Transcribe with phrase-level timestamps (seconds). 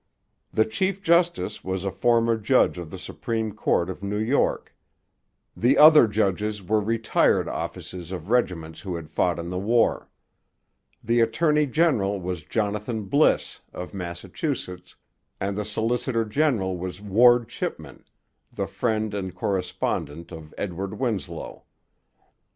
[0.51, 4.75] The chief justice was a former judge of the Supreme Court of New York;
[5.55, 10.09] the other judges were retired officers of regiments who had fought in the war.
[11.03, 14.95] The attorney general was Jonathan Bliss, of Massachusetts;
[15.39, 18.03] and the solicitor general was Ward Chipman,
[18.51, 21.65] the friend and correspondent of Edward Winslow.